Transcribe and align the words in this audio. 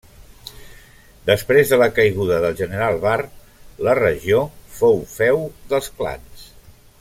Després 1.27 1.73
de 1.73 1.79
la 1.81 1.89
caiguda 1.99 2.39
del 2.45 2.57
general 2.61 2.97
Barre, 3.03 3.29
la 3.89 3.95
regió 4.03 4.41
fou 4.79 4.99
feu 5.17 5.45
dels 5.75 5.93
clans. 6.01 6.49